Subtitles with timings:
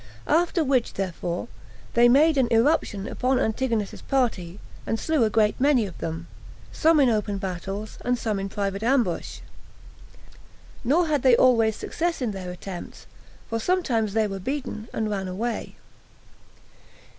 [0.25, 1.47] After which, therefore,
[1.93, 6.25] they made an irruption upon Antigonus's party, and slew a great many of them,
[6.71, 9.41] some in open battles, and some in private ambush;
[10.83, 13.05] nor had they always success in their attempts,
[13.47, 15.75] for sometimes they were beaten, and ran away.